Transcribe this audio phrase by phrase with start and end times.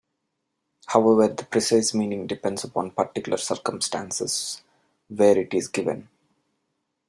[0.87, 4.63] However, the precise meaning depends upon the particular circumstances
[5.09, 6.09] where it is given.